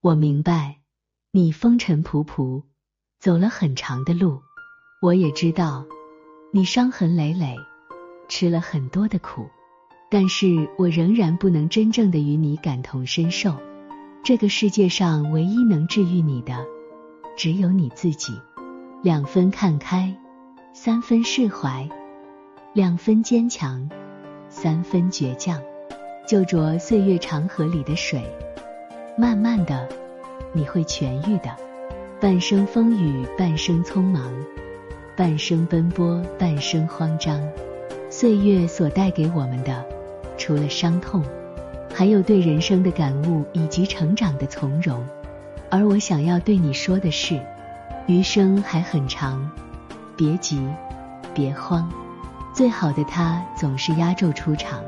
[0.00, 0.76] 我明白，
[1.32, 2.62] 你风尘仆仆，
[3.18, 4.40] 走了很长的路。
[5.02, 5.84] 我也知道，
[6.52, 7.56] 你伤痕累累，
[8.28, 9.48] 吃了很多的苦。
[10.08, 13.56] 但是我仍然不能真正的与你感同身受。
[14.22, 16.64] 这个世界上唯一能治愈你的，
[17.36, 18.40] 只有你自己。
[19.02, 20.16] 两分看开，
[20.72, 21.88] 三分释怀；
[22.72, 23.90] 两分坚强，
[24.48, 25.60] 三分倔强。
[26.28, 28.22] 就着岁月长河里的水，
[29.20, 29.88] 慢慢的，
[30.52, 31.50] 你会痊愈的。
[32.20, 34.32] 半生风雨，半生匆忙，
[35.16, 37.42] 半生奔波，半生慌张。
[38.08, 39.84] 岁月所带给我们的，
[40.36, 41.24] 除了伤痛，
[41.92, 45.04] 还有对人生的感悟以及成长的从容。
[45.68, 47.40] 而我想要对你说的是，
[48.06, 49.50] 余生还很长，
[50.16, 50.62] 别急，
[51.34, 51.90] 别慌，
[52.54, 54.80] 最好的他总是压轴出场。